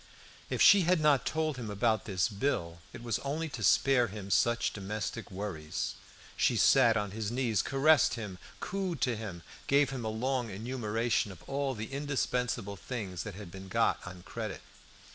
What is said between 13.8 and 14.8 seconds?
on credit.